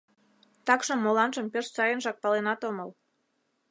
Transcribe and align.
Такшым 0.65 0.99
моланжым 1.05 1.47
пеш 1.53 1.65
сайынжак 1.75 2.17
паленат 2.23 2.61
омыл. 2.69 2.89